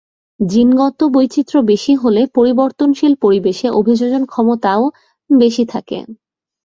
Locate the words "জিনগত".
0.39-0.99